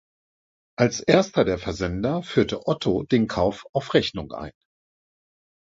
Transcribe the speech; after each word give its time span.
Als 0.79 1.01
Erster 1.01 1.45
der 1.45 1.59
Versender 1.59 2.23
führte 2.23 2.65
Otto 2.65 3.03
den 3.03 3.27
Kauf 3.27 3.67
auf 3.71 3.93
Rechnung 3.93 4.31
ein. 4.31 4.51